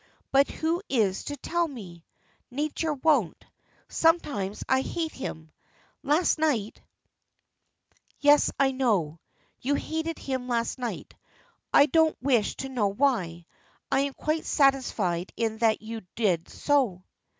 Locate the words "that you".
15.59-16.01